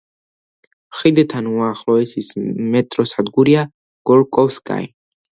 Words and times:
ხიდთან 0.99 1.49
უახლოესი 1.49 2.23
მეტროსადგურია 2.75 3.65
„გორკოვსკაია“. 4.11 4.91